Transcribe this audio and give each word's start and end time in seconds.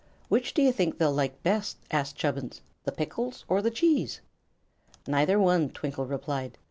"Which 0.29 0.55
do 0.55 0.63
you 0.63 0.71
think 0.71 0.97
they'd 0.97 1.05
like 1.05 1.43
best," 1.43 1.77
asked 1.91 2.15
Chubbins, 2.15 2.61
"the 2.85 2.91
pickles 2.91 3.45
or 3.47 3.61
the 3.61 3.69
cheese?" 3.69 4.19
"Neither 5.07 5.37
one," 5.37 5.69
Twinkle 5.69 6.07
replied. 6.07 6.57